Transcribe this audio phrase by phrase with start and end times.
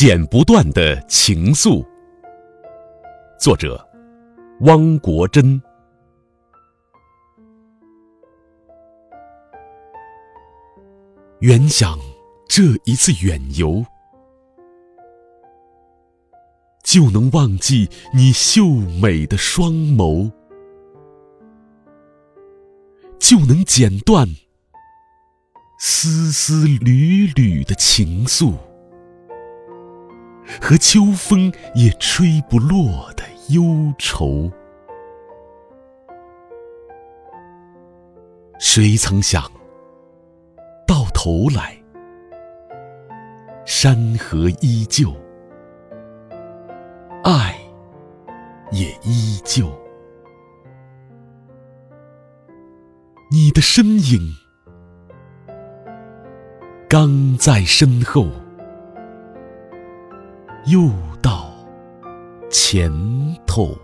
[0.00, 1.84] 剪不断的情愫，
[3.36, 3.84] 作者
[4.60, 5.60] 汪国真。
[11.40, 11.98] 原想
[12.48, 13.84] 这一次远游，
[16.84, 18.66] 就能忘记你秀
[19.02, 20.30] 美的双眸，
[23.18, 24.28] 就能剪断
[25.80, 28.54] 丝丝缕缕的情愫。
[30.60, 33.62] 和秋风也吹不落的忧
[33.98, 34.50] 愁，
[38.58, 39.42] 谁曾想
[40.86, 41.80] 到头来，
[43.64, 45.14] 山河依旧，
[47.24, 47.56] 爱
[48.72, 49.70] 也依旧，
[53.30, 54.20] 你的身影
[56.88, 58.26] 刚在身后。
[60.66, 60.90] 又
[61.22, 61.50] 到
[62.50, 62.90] 前
[63.46, 63.76] 头。